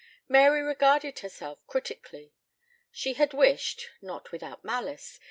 Mary 0.27 0.63
regarded 0.63 1.19
herself 1.19 1.59
critically. 1.67 2.33
She 2.89 3.13
had 3.13 3.33
wished 3.35 3.87
(not 4.01 4.31
without 4.31 4.65
malice!) 4.65 5.19